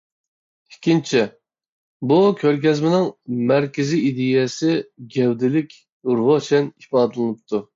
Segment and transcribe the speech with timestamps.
[0.75, 1.19] ئىككىنچى،
[2.11, 3.05] بۇ كۆرگەزمىنىڭ
[3.51, 4.73] مەركىزىي ئىدىيەسى
[5.17, 5.79] گەۋدىلىك،
[6.23, 7.63] روشەن ئىپادىلىنىپتۇ.